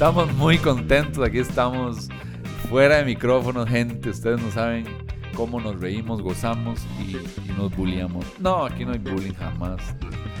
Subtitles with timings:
[0.00, 2.08] Estamos muy contentos, aquí estamos
[2.70, 4.08] fuera de micrófonos, gente.
[4.08, 4.86] Ustedes no saben
[5.34, 7.18] cómo nos reímos, gozamos y,
[7.52, 8.24] nos bulliamos.
[8.38, 9.94] No, aquí no hay bullying jamás.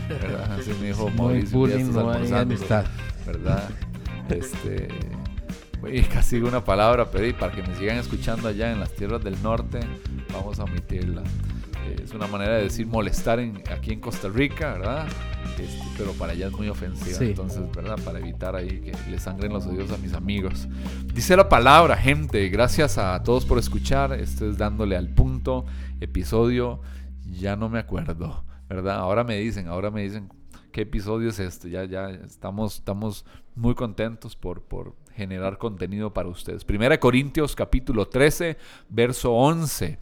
[0.08, 0.50] ¿verdad?
[0.58, 1.58] Así me dijo Mauricio.
[1.58, 2.86] No hay bullying, no hay amistad.
[3.26, 3.68] ¿Verdad?
[4.30, 4.88] Este.
[6.10, 9.80] casi una palabra pedí para que me sigan escuchando allá en las tierras del norte.
[10.32, 11.22] Vamos a omitirla.
[12.10, 15.06] Es una manera de decir molestar en, aquí en Costa Rica, ¿verdad?
[15.56, 17.18] Este, pero para allá es muy ofensiva.
[17.20, 17.98] Entonces, ¿verdad?
[18.04, 20.66] Para evitar ahí que le sangren los oídos a mis amigos.
[21.14, 22.48] Dice la palabra, gente.
[22.48, 24.12] Gracias a todos por escuchar.
[24.12, 25.66] Esto es dándole al punto.
[26.00, 26.80] Episodio,
[27.30, 28.96] ya no me acuerdo, ¿verdad?
[28.96, 30.30] Ahora me dicen, ahora me dicen
[30.72, 31.70] qué episodio es este.
[31.70, 36.64] Ya, ya estamos, estamos muy contentos por, por generar contenido para ustedes.
[36.64, 38.56] Primera Corintios capítulo 13,
[38.88, 39.98] verso 11.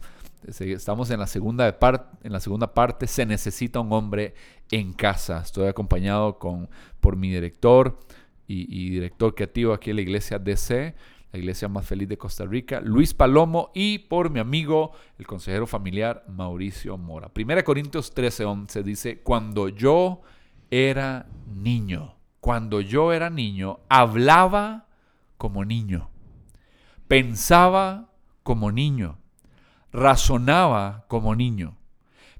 [0.47, 1.77] Estamos en la, segunda
[2.23, 3.07] en la segunda parte.
[3.07, 4.33] Se necesita un hombre
[4.71, 5.41] en casa.
[5.41, 6.69] Estoy acompañado con,
[6.99, 7.99] por mi director
[8.47, 10.95] y, director creativo aquí en la iglesia DC,
[11.31, 15.67] la iglesia más feliz de Costa Rica, Luis Palomo, y por mi amigo, el consejero
[15.67, 17.29] familiar Mauricio Mora.
[17.29, 20.21] Primera Corintios 13:11 dice, cuando yo
[20.71, 24.87] era niño, cuando yo era niño, hablaba
[25.37, 26.09] como niño,
[27.07, 28.09] pensaba
[28.41, 29.19] como niño
[29.91, 31.77] razonaba como niño,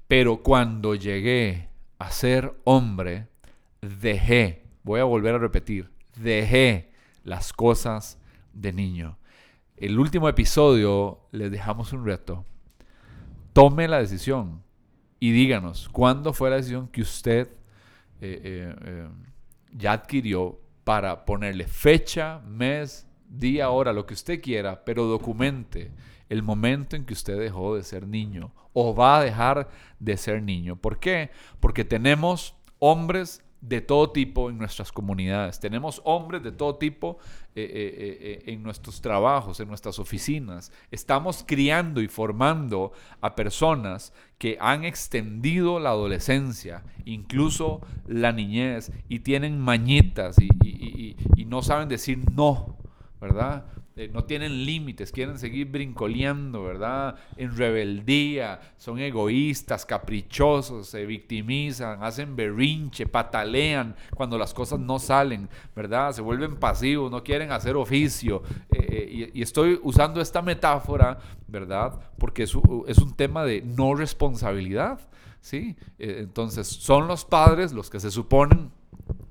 [0.08, 3.28] pero cuando llegué a ser hombre,
[3.80, 6.90] dejé, voy a volver a repetir, dejé
[7.24, 8.18] las cosas
[8.52, 9.18] de niño.
[9.76, 12.44] El último episodio les dejamos un reto.
[13.52, 14.62] Tome la decisión
[15.18, 17.48] y díganos cuándo fue la decisión que usted
[18.20, 19.08] eh, eh, eh,
[19.72, 25.90] ya adquirió para ponerle fecha, mes, día, hora, lo que usted quiera, pero documente
[26.30, 30.42] el momento en que usted dejó de ser niño o va a dejar de ser
[30.42, 30.76] niño.
[30.76, 31.30] ¿Por qué?
[31.58, 35.60] Porque tenemos hombres de todo tipo en nuestras comunidades.
[35.60, 37.18] Tenemos hombres de todo tipo
[37.54, 40.72] eh, eh, eh, en nuestros trabajos, en nuestras oficinas.
[40.90, 49.18] Estamos criando y formando a personas que han extendido la adolescencia, incluso la niñez, y
[49.18, 52.76] tienen mañitas y no saben decir no,
[53.20, 53.66] ¿verdad?
[53.96, 57.16] Eh, no tienen límites, quieren seguir brincoleando, ¿verdad?
[57.36, 65.48] En rebeldía, son egoístas, caprichosos, se victimizan, hacen berrinche, patalean cuando las cosas no salen,
[65.74, 66.12] ¿verdad?
[66.12, 68.42] Se vuelven pasivos, no quieren hacer oficio.
[68.70, 71.18] Eh, eh, y, estoy usando esta metáfora,
[71.48, 72.00] ¿verdad?
[72.16, 72.52] Porque es,
[72.86, 75.00] es un tema de no responsabilidad,
[75.40, 75.76] ¿sí?
[75.98, 78.70] entonces, son los padres los que se suponen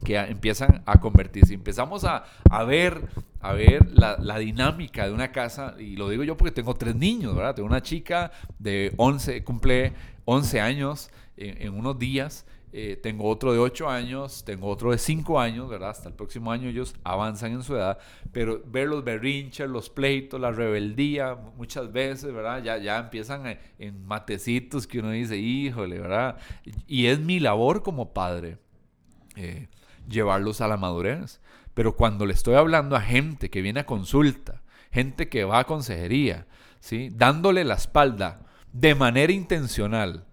[0.03, 1.53] que empiezan a convertirse.
[1.53, 2.23] Empezamos a,
[2.65, 3.01] ver,
[3.41, 7.35] a ver la, dinámica de una casa, y lo digo yo porque tengo tres niños,
[7.35, 7.55] ¿verdad?
[7.55, 9.93] Tengo una chica de 11, cumple
[10.25, 15.39] 11 años en, unos días, eh, tengo otro de 8 años, tengo otro de 5
[15.39, 15.89] años, ¿verdad?
[15.89, 17.97] Hasta el próximo año ellos avanzan en su edad,
[18.31, 22.61] pero ver los berrinches, los pleitos, la rebeldía, muchas veces, ¿verdad?
[22.61, 26.37] Ya, ya empiezan en matecitos que uno dice, híjole, ¿verdad?
[26.85, 28.57] Y es mi labor como padre.
[29.35, 29.67] Eh,
[30.09, 31.39] llevarlos a la madurez.
[31.73, 34.61] Pero cuando le estoy hablando a gente que viene a consulta,
[34.91, 36.47] gente que va a consejería,
[36.79, 37.09] ¿sí?
[37.13, 38.41] dándole la espalda
[38.73, 40.25] de manera intencional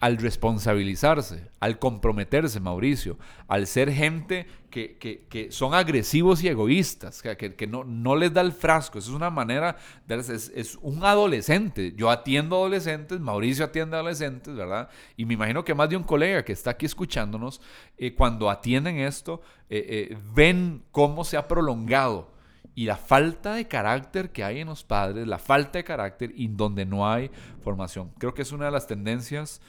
[0.00, 3.18] al responsabilizarse, al comprometerse, Mauricio,
[3.48, 8.98] al ser gente que, son agresivos y egoístas, que, no, no, les da el frasco,
[8.98, 14.54] eso es una manera, de, es, es, un adolescente, yo atiendo adolescentes, Mauricio atiende adolescentes,
[14.54, 14.88] ¿verdad?
[15.18, 17.60] Y me imagino que más de un colega que está aquí escuchándonos,
[17.98, 22.30] eh, cuando atienden esto, eh, eh, ven cómo se ha prolongado
[22.74, 26.48] y la falta de carácter que hay en los padres, la falta de carácter y
[26.48, 27.30] donde no hay
[27.62, 28.10] formación.
[28.18, 29.60] Creo que es una de las tendencias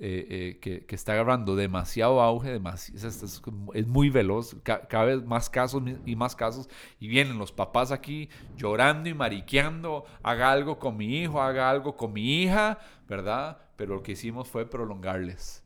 [0.00, 2.60] eh, eh, que, está agarrando demasiado auge,
[2.94, 6.68] es, muy veloz, cada vez más casos y más casos,
[7.00, 11.96] y vienen los papás aquí llorando y mariqueando, haga algo con mi hijo, haga algo
[11.96, 12.78] con mi hija,
[13.08, 13.58] ¿verdad?
[13.74, 15.64] Pero lo que hicimos fue prolongarles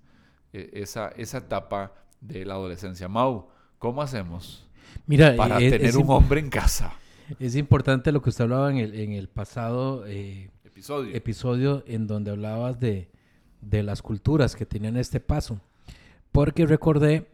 [0.55, 1.93] eh, esa, esa etapa
[2.23, 3.09] de la adolescencia.
[3.09, 4.67] Mau, ¿cómo hacemos
[5.07, 6.95] Mira, para tener un hombre en casa?
[7.39, 11.15] Es importante lo que usted hablaba en el, en el pasado episodio.
[11.15, 13.11] episodio en donde hablabas de
[13.63, 15.61] de las culturas que tenían este paso.
[16.31, 17.29] Porque recordé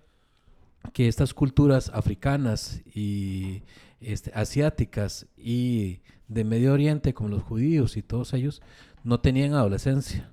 [0.93, 3.63] que estas culturas africanas y
[4.01, 8.63] este, asiáticas y de Medio Oriente, como los judíos y todos ellos,
[9.03, 10.31] no tenían adolescencia.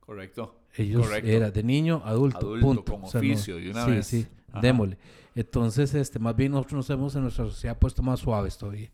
[0.00, 0.60] Correcto.
[0.74, 2.84] Ellos eran de niño, adulto, adulto punto.
[2.84, 4.06] como oficio, de una vez.
[4.06, 4.26] Sí,
[4.60, 4.98] démosle.
[5.34, 8.90] Entonces, este, más bien nosotros nos hemos en nuestra sociedad puesto más suaves todavía.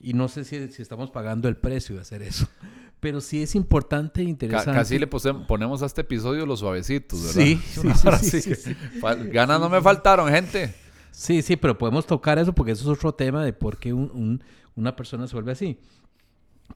[0.00, 2.46] Y no sé si, si estamos pagando el precio de hacer eso
[3.00, 4.78] pero sí es importante e interesante.
[4.78, 7.42] casi le ponemos a este episodio los suavecitos, ¿verdad?
[7.42, 7.60] Sí,
[8.42, 8.76] sí, sí,
[9.30, 10.74] Ganas no me faltaron, gente.
[11.10, 14.96] Sí, sí, pero podemos tocar eso porque eso es otro tema de por qué una
[14.96, 15.78] persona se vuelve así.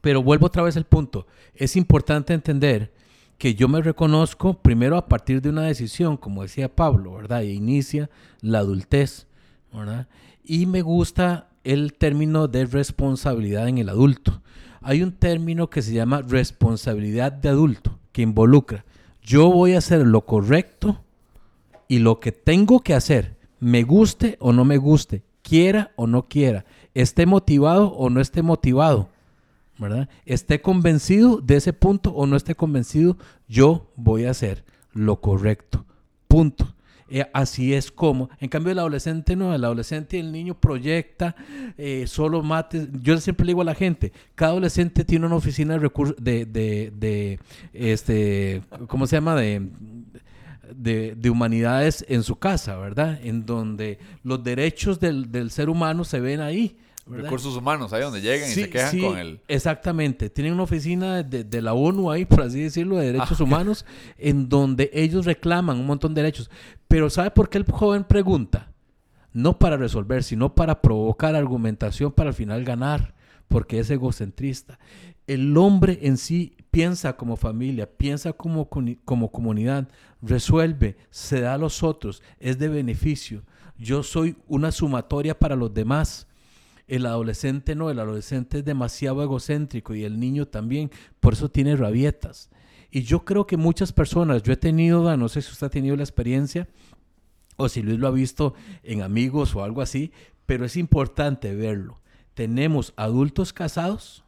[0.01, 1.27] Pero vuelvo otra vez al punto.
[1.55, 2.93] Es importante entender
[3.39, 7.43] que yo me reconozco primero a partir de una decisión, como decía Pablo, ¿verdad?
[7.43, 8.09] Y inicia
[8.41, 9.27] la adultez,
[9.73, 10.09] ¿verdad?
[10.45, 14.43] Y me gusta el término de responsabilidad en el adulto.
[14.81, 18.85] Hay un término que se llama responsabilidad de adulto, que involucra,
[19.23, 21.05] yo voy a hacer lo correcto
[21.87, 26.29] y lo que tengo que hacer, me guste o no me guste, quiera o no
[26.29, 26.65] quiera,
[26.95, 29.09] esté motivado o no esté motivado,
[29.79, 30.09] ¿verdad?
[30.27, 33.17] Esté convencido de ese punto o no esté convencido,
[33.49, 35.85] yo voy a hacer lo correcto.
[36.27, 36.75] Punto.
[37.15, 38.31] Eh, así es como.
[38.41, 39.55] En cambio, el adolescente no.
[39.55, 41.37] El adolescente y el niño proyecta
[41.77, 42.89] eh, solo mates.
[43.03, 46.47] Yo siempre le digo a la gente: cada adolescente tiene una oficina de recursos, de,
[46.47, 47.39] de,
[47.75, 49.37] este, ¿cómo se llama?
[49.37, 49.69] De,
[50.75, 53.21] de, humanidades en su casa, ¿verdad?
[53.23, 56.79] En donde los derechos del, del ser humano se ven ahí.
[57.05, 59.41] Recursos humanos, ahí donde llegan y se quejan con él.
[59.49, 60.31] Exactamente.
[60.31, 63.45] Tienen una oficina de, la ONU ahí, por así decirlo, de derechos ah.
[63.45, 63.85] humanos,
[64.19, 66.49] en donde ellos reclaman un montón de derechos.
[66.93, 68.71] Pero ¿sabe por qué el joven pregunta?
[69.33, 73.15] No para resolver, sino para provocar argumentación para al final ganar,
[73.49, 74.79] porque es egocentrista.
[75.27, 78.69] El hombre en sí piensa como familia, piensa como,
[79.07, 79.89] como comunidad,
[80.21, 83.43] resuelve, se da a los otros, es de beneficio.
[83.79, 86.27] Yo soy una sumatoria para los demás
[86.89, 90.91] el adolescente no, el adolescente es demasiado egocéntrico y el niño también,
[91.21, 92.51] por eso tiene rabietas.
[92.95, 95.97] Y yo creo que muchas personas, yo he tenido, no sé si usted ha tenido
[95.97, 96.69] la experiencia
[97.57, 98.53] o si Luis lo ha visto
[98.83, 100.13] en amigos o algo así,
[100.45, 102.03] pero es importante verlo.
[102.35, 104.25] Tenemos adultos casados,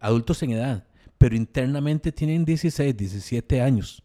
[0.00, 0.86] adultos en edad,
[1.18, 4.02] pero internamente tienen 16, 17 años.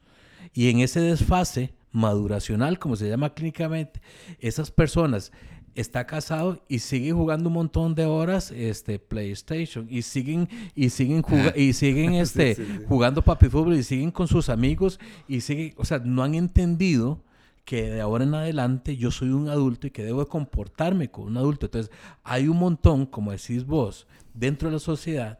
[0.53, 4.01] Y en ese desfase maduracional, como se llama clínicamente,
[4.39, 5.31] esas personas
[5.75, 11.23] está casado y sigue jugando un montón de horas este PlayStation y siguen y siguen
[11.55, 12.55] y siguen este
[12.87, 17.23] jugando papi fútbol y siguen con sus amigos y siguen, o sea, no han entendido
[17.65, 21.37] que de ahora en adelante yo soy un adulto y que debo comportarme como un
[21.37, 21.67] adulto.
[21.67, 21.91] Entonces,
[22.23, 25.39] hay un montón, como decís vos, dentro de la sociedad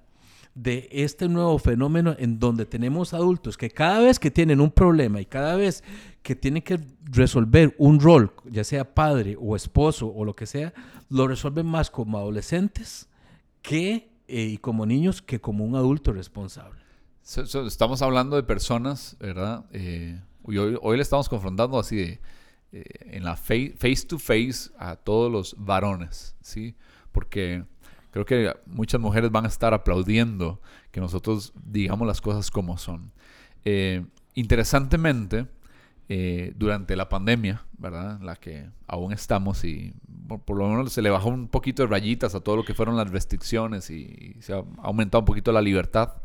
[0.54, 5.22] de este nuevo fenómeno en donde tenemos adultos que cada vez que tienen un problema
[5.22, 5.84] y cada vez
[6.24, 10.74] que tienen que resolver un rol, ya sea padre o esposo o lo que sea,
[11.10, 13.08] lo resuelven más como adolescentes
[13.62, 16.82] que eh, y como niños que como un adulto responsable.
[17.66, 19.66] estamos hablando de personas, ¿verdad?
[19.72, 22.22] Eh, hoy, le estamos confrontando así de,
[22.72, 26.76] eh, en la face, face to face a todos los varones, ¿sí?
[27.12, 27.64] Porque
[28.12, 30.62] Creo que muchas mujeres van a estar aplaudiendo
[30.92, 33.12] que nosotros digamos las cosas como son.
[33.64, 35.48] Eh, interesantemente,
[36.14, 38.20] eh, durante la pandemia, ¿verdad?
[38.20, 39.94] La que aún estamos y
[40.28, 42.98] por, lo menos se le bajó un poquito de rayitas a todo lo que fueron
[42.98, 46.16] las restricciones y, se ha aumentado un poquito la libertad.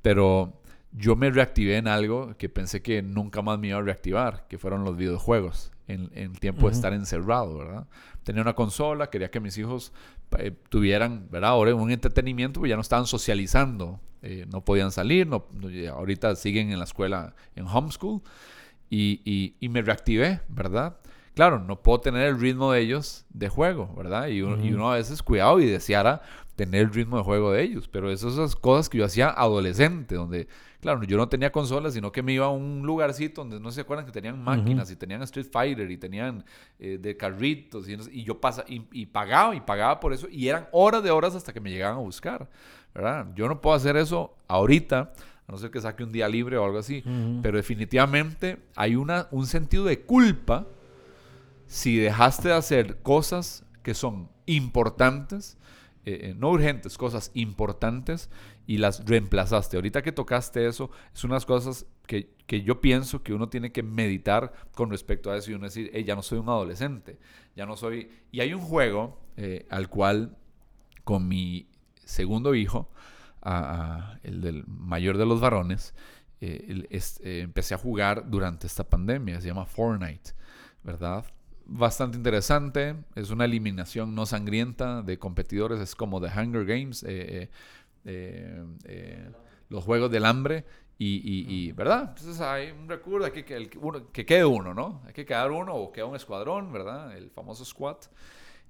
[0.00, 0.54] Pero
[0.92, 4.56] yo me reactivé en algo que pensé que nunca más me iba a reactivar, que
[4.56, 7.86] fueron los videojuegos en, el tiempo de estar encerrado, ¿verdad?
[8.24, 9.92] Tenía una consola, quería que mis hijos
[10.38, 11.50] eh, tuvieran, ¿verdad?
[11.50, 15.46] Ahora un entretenimiento, pues ya no estaban socializando, eh, no podían salir, no,
[15.92, 18.22] ahorita siguen en la escuela en homeschool
[18.88, 20.96] y, y, me reactivé, ¿verdad?
[21.34, 24.28] Claro, no puedo tener el ritmo de ellos de juego, ¿verdad?
[24.28, 26.22] Y uno, y uno a veces cuidado y deseara
[26.56, 30.16] tener el ritmo de juego de ellos, pero esas son cosas que yo hacía adolescente,
[30.16, 30.48] donde
[30.80, 33.82] Claro, yo no tenía consolas, sino que me iba a un lugarcito donde no se
[33.82, 36.42] acuerdan que tenían máquinas y tenían Street Fighter y tenían
[36.78, 41.02] eh, de carritos y, yo pasaba y, pagaba y pagaba por eso y eran horas
[41.02, 42.48] de horas hasta que me llegaban a buscar,
[42.94, 43.26] ¿verdad?
[43.34, 45.12] Yo no puedo hacer eso ahorita,
[45.46, 47.04] a no ser que saque un día libre o algo así,
[47.42, 50.66] pero definitivamente hay una, un sentido de culpa
[51.70, 55.56] si dejaste de hacer cosas que son importantes
[56.04, 58.28] eh, eh, no urgentes, cosas importantes
[58.66, 59.76] y las reemplazaste.
[59.76, 62.34] Ahorita que tocaste eso, es unas cosas que,
[62.64, 66.16] yo pienso que uno tiene que meditar con respecto a eso y uno decir, ya
[66.16, 67.18] no soy un adolescente,
[67.54, 68.10] ya no soy...
[68.32, 70.36] Y hay un juego eh, al cual
[71.04, 71.68] con mi
[72.04, 72.90] segundo hijo,
[74.24, 75.94] el del mayor de los varones,
[76.40, 80.32] empecé a jugar durante esta pandemia, se llama Fortnite,
[80.82, 81.24] ¿verdad?
[81.70, 82.96] Bastante interesante.
[83.14, 85.80] Es una eliminación no sangrienta de competidores.
[85.80, 87.48] Es como The Hunger Games, eh,
[88.04, 89.30] eh, eh,
[89.68, 90.64] los Juegos del Hambre.
[91.02, 92.14] Y, ¿verdad?
[92.14, 93.70] Entonces hay un recurso, hay que, que,
[94.12, 95.00] que quede uno, ¿no?
[95.06, 97.16] Hay que quedar uno o queda un escuadrón, ¿verdad?
[97.16, 97.96] El famoso squad.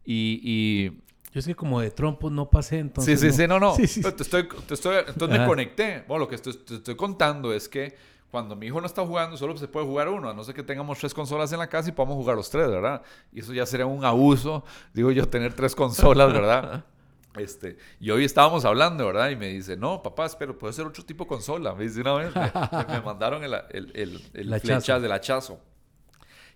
[0.04, 0.92] Y,
[1.32, 3.20] yo es que como de trompo no pasé, entonces.
[3.20, 3.74] Sí, sí, sí, no, no.
[3.76, 6.04] Te estoy, te estoy, entonces me conecté.
[6.06, 7.96] Bueno, lo que te estoy contando es que
[8.30, 10.62] cuando mi hijo no está jugando, solo se puede jugar uno, a no ser que
[10.62, 13.02] tengamos tres consolas en la casa y podamos jugar los tres, ¿verdad?
[13.32, 16.84] Y eso ya sería un abuso, digo yo, tener tres consolas, ¿verdad?
[17.36, 19.30] Este, y hoy estábamos hablando, ¿verdad?
[19.30, 21.74] Y me dice, no, papá, espero, puede ser otro tipo de consola.
[21.76, 25.60] Me dice una vez, me, mandaron el, el, el, flecha del hachazo.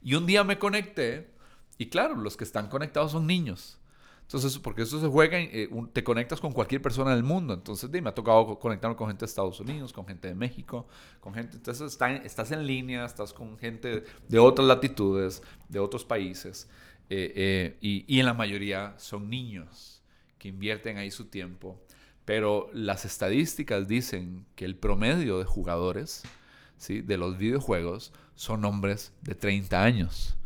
[0.02, 1.30] Y un día me conecté,
[1.78, 3.78] y claro, los que están conectados son niños.
[4.24, 7.52] Entonces, porque eso se juega, eh, te conectas con cualquier persona del mundo.
[7.52, 10.88] Entonces, me ha tocado conectarme con gente de Estados Unidos, con gente de México,
[11.20, 11.56] con gente.
[11.56, 16.68] Entonces, estás en línea, estás con gente de otras latitudes, de otros países.
[17.10, 20.02] Eh, eh, y, y, en la mayoría son niños
[20.38, 21.78] que invierten ahí su tiempo.
[22.24, 26.22] Pero las estadísticas dicen que el promedio de jugadores
[26.78, 27.02] ¿sí?
[27.02, 30.36] de los videojuegos son hombres de 30 años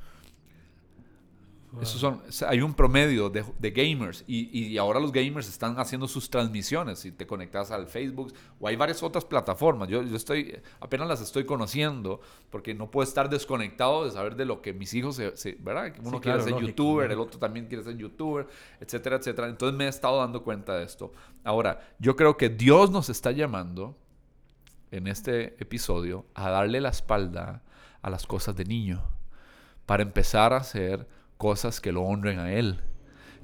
[1.85, 6.31] son, hay un promedio de, de gamers y, y, ahora los gamers están haciendo sus
[6.31, 7.01] transmisiones.
[7.01, 9.89] Si te conectas al Facebook o hay varias otras plataformas.
[9.89, 12.21] Yo, yo estoy, apenas las estoy conociendo
[12.51, 15.93] porque no puedo estar desconectado de saber de lo que mis hijos, se, ¿verdad?
[16.03, 18.47] Uno quiere ser youtuber, el otro también quiere ser youtuber,
[18.81, 19.49] etcétera, etcétera.
[19.49, 21.13] Entonces me he estado dando cuenta de esto.
[21.45, 23.97] Ahora, yo creo que Dios nos está llamando
[24.91, 27.63] en este episodio a darle la espalda
[28.01, 29.03] a las cosas de niño
[29.87, 31.07] para empezar a hacer
[31.39, 32.81] cosas que lo honren a Él,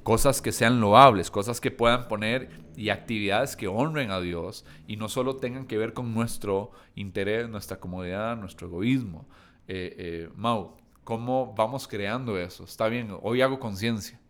[0.03, 4.97] cosas que sean loables, cosas que puedan poner y actividades que honren a Dios y
[4.97, 9.27] no solo tengan que ver con nuestro interés, nuestra comodidad, nuestro egoísmo.
[9.67, 12.65] Eh, eh, Mau, ¿cómo vamos creando eso?
[12.65, 14.21] Está bien, hoy hago conciencia,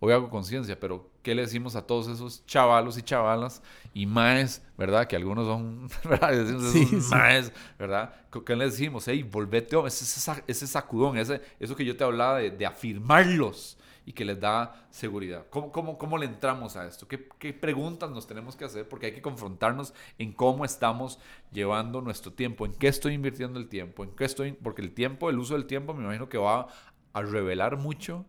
[0.00, 3.62] hoy hago conciencia, pero ¿qué le decimos a todos esos chavalos y chavalas
[3.94, 5.06] y maes, verdad?
[5.08, 6.46] Que algunos son, ¿verdad?
[6.70, 8.14] Sí, maes, ¿verdad?
[8.44, 9.08] ¿Qué le decimos?
[9.08, 14.24] Hey, volvete, ese, ese sacudón, ese, eso que yo te hablaba de, afirmarlos y que
[14.26, 15.46] les da seguridad.
[15.48, 17.08] ¿Cómo, cómo, cómo le entramos a esto?
[17.08, 18.86] ¿Qué, ¿Qué, preguntas nos tenemos que hacer?
[18.86, 21.18] Porque hay que confrontarnos en cómo estamos
[21.52, 24.52] llevando nuestro tiempo, en qué estoy invirtiendo el tiempo, en qué estoy...
[24.52, 26.68] Porque el tiempo, el uso del tiempo, me imagino que va
[27.14, 28.26] a revelar mucho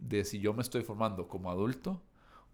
[0.00, 2.02] de si yo me estoy formando como adulto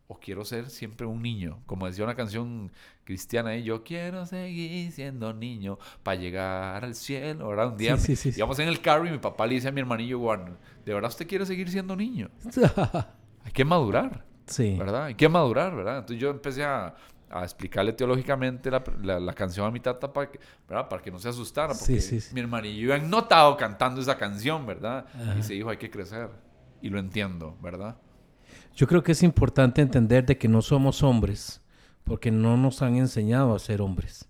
[0.09, 1.61] o quiero ser siempre un niño.
[1.67, 2.73] Como decía una canción
[3.05, 7.45] cristiana, y yo quiero seguir siendo niño para llegar al cielo.
[7.45, 9.81] Ahora un día sí, íbamos en el carro y mi papá le dice a mi
[9.81, 12.31] hermanillo Warner, ¿de verdad usted quiere seguir siendo niño?
[13.45, 14.25] Hay que madurar.
[14.47, 14.77] Sí.
[14.79, 15.05] ¿Verdad?
[15.05, 15.99] Hay que madurar, ¿verdad?
[15.99, 16.95] Entonces yo empecé a,
[17.31, 18.83] a explicarle teológicamente la,
[19.21, 20.89] la, canción a mi tata para que, ¿verdad?
[20.89, 21.75] para que no se asustara.
[21.75, 22.01] Porque
[22.33, 25.05] mi hermanillo han notado cantando esa canción, ¿verdad?
[25.39, 26.31] Y se dijo, hay que crecer.
[26.81, 27.99] Y lo entiendo, ¿verdad?
[28.75, 31.61] Yo creo que es importante entender de que no somos hombres
[32.05, 34.29] porque no nos han enseñado a ser hombres.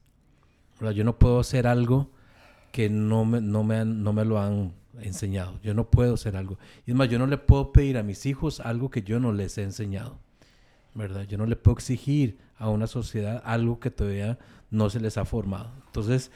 [0.95, 2.11] Yo no puedo hacer algo
[2.73, 5.59] que no me, no, me no me lo han enseñado.
[5.63, 6.59] Yo no puedo hacer algo.
[6.87, 9.33] Y es más, yo no le puedo pedir a mis hijos algo que yo no
[9.33, 10.19] les he enseñado.
[10.99, 11.23] ¿verdad?
[11.23, 14.39] Yo no le puedo exigir a una sociedad algo que todavía
[14.71, 15.71] no se les ha formado.
[15.87, 16.31] Entonces,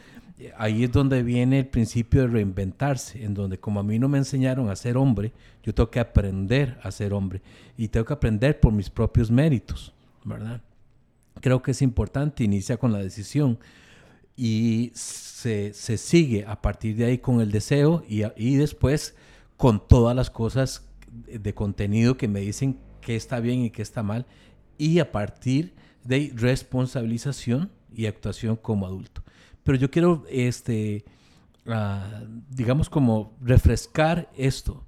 [0.57, 4.19] ahí es donde viene el principio de reinventarse, en donde como a mí no me
[4.19, 5.33] enseñaron a ser hombre,
[5.63, 7.43] yo tengo que aprender a ser hombre
[7.77, 9.93] y tengo que aprender por mis propios méritos,
[10.25, 10.61] ¿verdad?
[11.41, 13.59] Creo que es importante, inicia con la decisión
[14.37, 19.15] y se, sigue a partir de ahí con el deseo y, y después
[19.57, 20.89] con todas las cosas
[21.27, 24.27] de contenido que me dicen qué está bien y qué está mal
[24.79, 29.22] y a partir de responsabilización y actuación como adulto.
[29.65, 31.05] Pero yo quiero, este,
[31.67, 34.85] ah, digamos, como refrescar esto.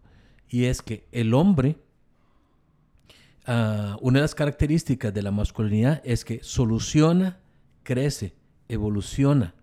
[0.48, 1.76] Y es que el hombre,
[3.46, 7.38] ah, una de las características de la masculinidad es que soluciona,
[7.82, 8.34] crece,
[8.68, 9.54] evoluciona,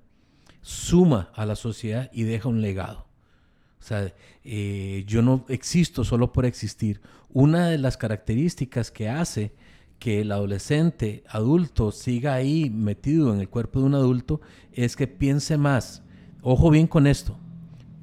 [0.61, 3.07] suma a la sociedad y deja un legado.
[3.79, 4.13] O sea,
[4.43, 7.01] eh, yo no existo solo por existir.
[7.33, 9.53] Una de las características que hace
[10.01, 14.41] que el adolescente adulto siga ahí metido en el cuerpo de un adulto
[14.73, 16.01] es que piense más,
[16.41, 17.37] ojo bien con esto,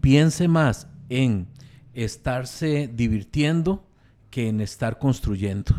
[0.01, 1.49] piense más en
[1.95, 3.85] estarse divirtiendo
[4.31, 5.75] que en estar construyendo.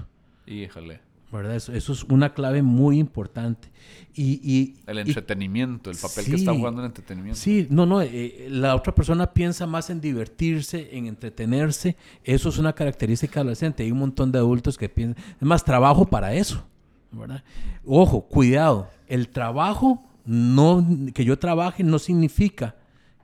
[0.46, 1.00] Híjole.
[1.32, 1.56] ¿Verdad?
[1.56, 3.70] Eso, es una clave muy importante.
[4.16, 7.40] Y, el entretenimiento, el papel que está jugando el entretenimiento.
[7.40, 11.96] Sí, no, no, eh, la otra persona piensa más en divertirse, en entretenerse.
[12.24, 13.84] Eso es una característica adolescente.
[13.84, 16.66] Hay un montón de adultos que piensan, es más trabajo para eso,
[17.12, 17.44] ¿verdad?
[17.86, 22.76] Ojo, cuidado, el trabajo, no, que yo trabaje no significa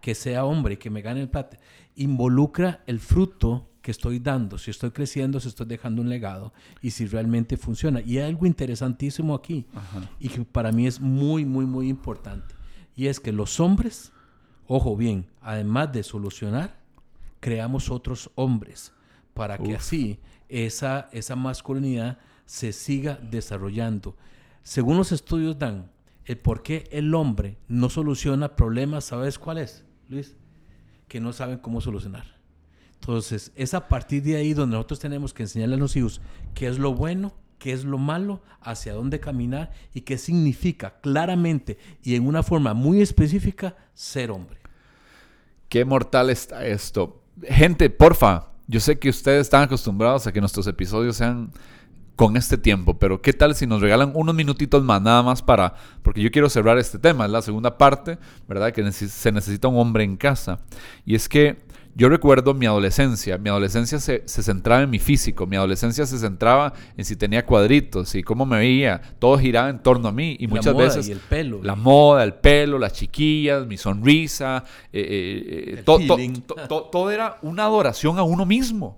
[0.01, 1.57] que sea hombre que me gane el plata.
[1.95, 6.51] Involucra el fruto que estoy dando, si estoy creciendo, si estoy dejando un legado
[6.81, 8.01] y si realmente funciona.
[8.01, 9.67] Y hay algo interesantísimo aquí
[10.19, 12.55] y que para mí es muy, muy, muy importante.
[12.95, 14.11] Y es que los hombres,
[14.65, 16.79] ojo bien, además de solucionar,
[17.39, 18.91] creamos otros hombres
[19.35, 20.17] para que así
[20.49, 24.17] esa, esa masculinidad se siga desarrollando.
[24.63, 25.91] Según los estudios dan
[26.25, 30.35] el por qué el hombre no soluciona problemas, ¿sabes cuál es, Luis?
[31.07, 32.34] Que no saben cómo solucionar.
[32.99, 36.21] Entonces, es a partir de ahí donde nosotros tenemos que enseñarle a los hijos
[36.53, 41.77] qué es lo bueno, qué es lo malo, hacia dónde caminar y qué significa claramente
[42.03, 44.59] y en una forma muy específica ser hombre.
[45.69, 47.21] Qué mortal está esto.
[47.43, 51.51] Gente, porfa, yo sé que ustedes están acostumbrados a que nuestros episodios sean
[52.15, 55.75] con este tiempo, pero ¿qué tal si nos regalan unos minutitos más nada más para,
[56.01, 58.71] porque yo quiero cerrar este tema, es la segunda parte, ¿verdad?
[58.71, 60.59] Que se necesita un hombre en casa.
[61.05, 61.65] Y es que
[61.97, 66.73] yo recuerdo mi adolescencia, mi adolescencia se, centraba en mi físico, mi adolescencia se centraba
[66.97, 70.47] en si tenía cuadritos y cómo me veía, todo giraba en torno a mí y
[70.47, 71.07] muchas veces...
[71.07, 71.61] el pelo.
[71.63, 78.19] La moda, el pelo, las chiquillas, mi sonrisa, eh, eh, eh, todo era una adoración
[78.19, 78.97] a uno mismo.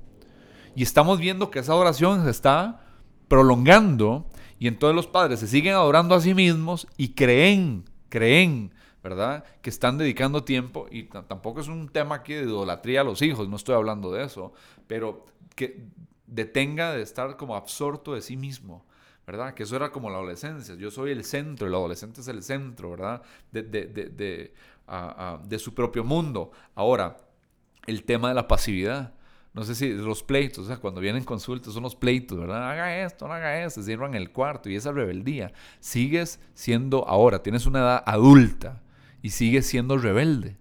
[0.75, 2.81] Y estamos viendo que esa adoración se está
[3.27, 4.25] prolongando
[4.57, 8.71] y entonces los padres se siguen adorando a sí mismos y creen, creen
[9.07, 9.45] ¿verdad?
[9.61, 13.47] Que están dedicando tiempo, y tampoco es un tema aquí de idolatría a los hijos,
[13.47, 14.51] no estoy hablando de eso,
[14.85, 15.85] pero que
[16.25, 18.85] detenga de estar como absorto de sí mismo,
[19.25, 19.53] ¿verdad?
[19.53, 22.91] Que eso era como la adolescencia, yo soy el centro, el adolescente es el centro,
[22.91, 23.21] ¿verdad?
[23.51, 24.53] De, de, de,
[25.47, 26.51] de su propio mundo.
[26.75, 27.17] Ahora,
[27.85, 29.13] el tema de la pasividad.
[29.53, 32.69] No sé si los pleitos, o sea, cuando vienen consultas son los pleitos, ¿verdad?
[32.69, 35.51] Haga esto, no haga esto, cierran el cuarto y esa rebeldía.
[35.79, 38.83] Sigues siendo ahora, tienes una edad adulta,
[39.27, 40.55] y sigue siendo rebelde.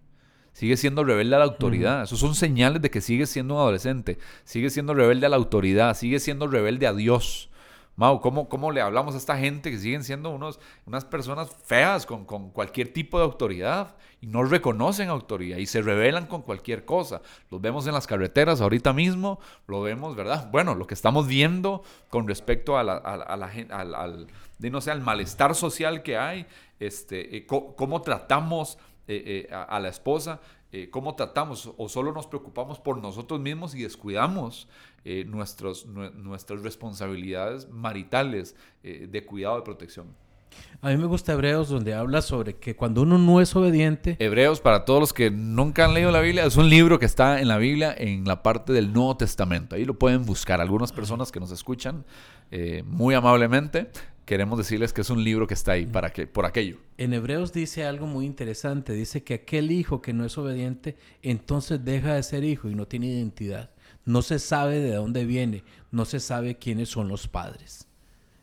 [0.53, 2.03] Sigue siendo rebelde a la autoridad.
[2.03, 4.19] Esos son señales de que sigue siendo un adolescente.
[4.43, 5.97] Sigue siendo rebelde a la autoridad.
[5.97, 7.49] Sigue siendo rebelde a Dios.
[7.95, 12.07] Mau, ¿cómo, ¿cómo, le hablamos a esta gente que siguen siendo unos, unas personas feas
[12.07, 16.85] con, con, cualquier tipo de autoridad y no reconocen autoridad y se rebelan con cualquier
[16.85, 17.23] cosa?
[17.51, 20.51] Los vemos en las carreteras ahorita mismo, lo vemos, ¿verdad?
[20.51, 24.27] Bueno, lo que estamos viendo con respecto a la, a, la, al, al,
[24.59, 26.47] de, no sé, al malestar social que hay
[26.81, 28.79] este, eh, cómo, tratamos
[29.09, 30.41] eh, eh, a, la esposa,
[30.91, 34.69] cómo tratamos o solo nos preocupamos por nosotros mismos y descuidamos
[35.25, 40.09] nuestros, nuestras responsabilidades maritales de cuidado, de protección.
[40.83, 44.17] A mí me gusta Hebreos donde habla sobre que cuando uno no es obediente...
[44.19, 47.41] Hebreos, para todos los que nunca han leído la Biblia, es un libro que está
[47.41, 49.77] en la Biblia en la parte del Nuevo Testamento.
[49.77, 50.61] Ahí lo pueden buscar.
[50.61, 52.05] Algunas personas que nos escuchan
[52.85, 53.91] muy amablemente
[54.27, 56.79] queremos decirles que es un libro que está ahí para que, por aquello.
[56.99, 58.93] En Hebreos dice algo muy interesante.
[58.93, 62.87] Dice que aquel hijo que no es obediente, entonces deja de ser hijo y no
[62.87, 63.71] tiene identidad.
[64.05, 67.87] No se sabe de dónde viene, no se sabe quiénes son los padres.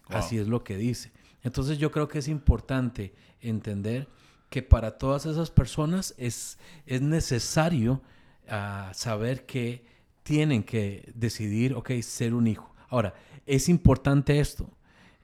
[0.07, 1.11] Así es lo que dice.
[1.43, 4.07] Entonces yo creo que es importante entender
[4.49, 8.01] que para todas esas personas es, es necesario
[8.47, 9.85] ah, saber que
[10.23, 12.73] tienen que decidir, ok, ser un hijo.
[12.87, 13.13] Ahora,
[13.45, 14.69] es importante esto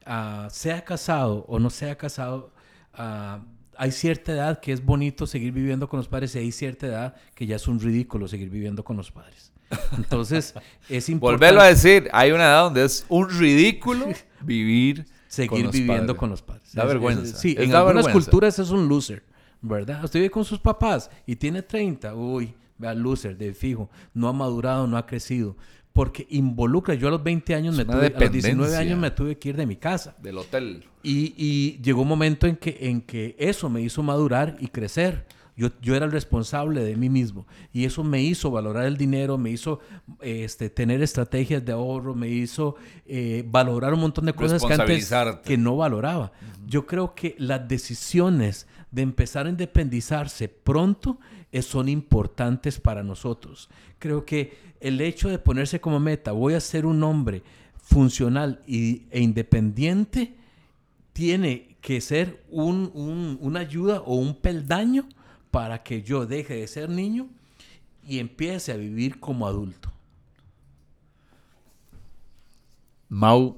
[0.06, 2.52] Ah, sea casado o no sea casado,
[2.94, 3.40] ah,
[3.76, 7.14] hay cierta edad que es bonito seguir viviendo con los padres y hay cierta edad
[7.34, 9.52] que ya es un ridículo seguir viviendo con los padres.
[9.96, 10.54] Entonces,
[10.88, 11.44] es importante.
[11.44, 14.06] Volverlo a decir, hay una edad donde es un ridículo
[14.42, 16.72] vivir seguir viviendo con los padres.
[16.72, 17.36] Da vergüenza.
[17.36, 19.22] sí, en algunas culturas es un loser,
[19.60, 20.04] ¿verdad?
[20.04, 24.32] Usted vive con sus papás y tiene 30, uy, vea, loser, de fijo, no ha
[24.32, 25.56] madurado, no ha crecido
[25.92, 26.94] porque involucra.
[26.94, 29.56] Yo a los 20 años, me tuve, a los 19 años me tuve que ir
[29.56, 30.16] de mi casa.
[30.22, 30.84] Del hotel.
[31.02, 35.26] Y, llegó un momento en que, en que eso me hizo madurar y crecer.
[35.56, 39.36] Yo, yo, era el responsable de mí mismo y eso me hizo valorar el dinero,
[39.36, 39.80] me hizo
[40.22, 45.12] este, tener estrategias de ahorro, me hizo eh, valorar un montón de cosas que antes
[45.44, 46.32] que no valoraba.
[46.66, 51.18] Yo creo que las decisiones de empezar a independizarse pronto
[51.60, 53.68] son importantes para nosotros.
[53.98, 57.42] Creo que el hecho de ponerse como meta, voy a ser un hombre
[57.82, 60.36] funcional y, e independiente,
[61.12, 65.08] tiene que ser un, una ayuda o un peldaño
[65.50, 67.28] para que yo deje de ser niño
[68.06, 69.92] y empiece a vivir como adulto.
[73.08, 73.56] Mau,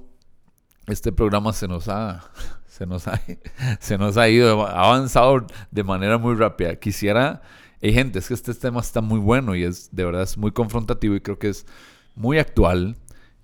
[0.87, 2.23] este programa se nos ha,
[2.65, 3.21] se nos ha,
[3.79, 6.75] se nos ha ido, ha avanzado de manera muy rápida.
[6.75, 7.41] Quisiera
[7.83, 10.51] hay gente, es que este tema está muy bueno y es de verdad es muy
[10.51, 11.65] confrontativo y creo que es
[12.15, 12.95] muy actual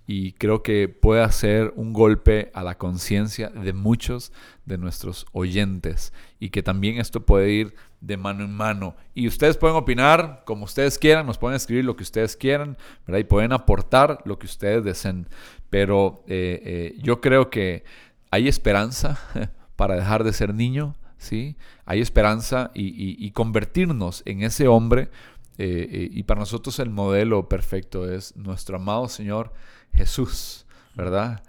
[0.08, 4.32] y creo que puede hacer un golpe a la conciencia de muchos
[4.66, 8.96] de nuestros oyentes y que también esto puede ir de mano en mano.
[9.14, 13.20] Y ustedes pueden opinar como ustedes quieran, nos pueden escribir lo que ustedes quieran, ¿verdad?
[13.20, 15.28] Y pueden aportar lo que ustedes deseen.
[15.70, 17.84] Pero eh, eh, yo creo que
[18.32, 19.20] hay esperanza
[19.76, 21.56] para dejar de ser niño, ¿sí?
[21.86, 25.12] Hay esperanza y, convertirnos en ese hombre.
[25.60, 29.54] Eh, eh, y para nosotros el modelo perfecto es nuestro amado Señor
[29.94, 31.44] Jesús, ¿verdad?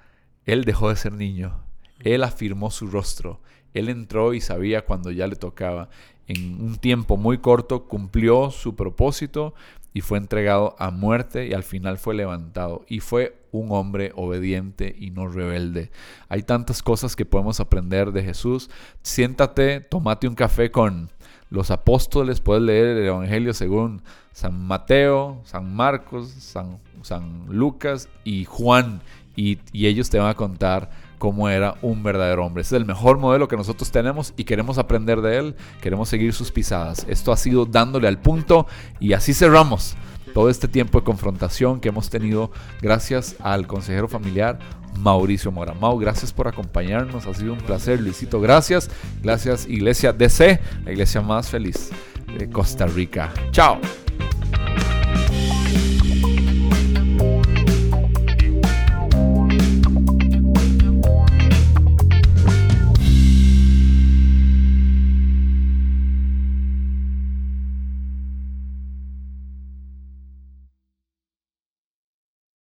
[0.45, 1.63] Él dejó de ser niño,
[2.01, 3.41] Él afirmó su rostro,
[3.73, 5.89] Él entró y sabía cuando ya le tocaba.
[6.27, 9.55] En un tiempo muy corto cumplió su propósito
[9.95, 14.95] y fue entregado a muerte y al final fue levantado y fue un hombre obediente
[14.99, 15.91] y no rebelde.
[16.29, 18.71] Hay tantas cosas que podemos aprender de Jesús.
[19.03, 21.11] Siéntate, tomate un café con
[21.51, 26.79] los apóstoles, puedes leer el Evangelio según San Mateo, San Marcos, San,
[27.49, 29.03] Lucas y Juan
[29.37, 32.63] y, ellos te van a contar cómo era un verdadero hombre.
[32.63, 36.53] Es el mejor modelo que nosotros tenemos y queremos aprender de él, queremos seguir sus
[36.53, 37.05] pisadas.
[37.09, 38.67] Esto ha sido dándole al punto
[39.01, 39.97] y así cerramos
[40.33, 44.59] todo este tiempo de confrontación que hemos tenido gracias al consejero familiar
[44.99, 45.75] Mauricio Mora.
[45.75, 48.91] Mau, gracias por acompañarnos, ha sido un placer, Luisito, gracias.
[49.23, 51.91] Gracias Iglesia DC, la iglesia más feliz
[52.39, 53.33] de Costa Rica.
[53.53, 53.79] Chao.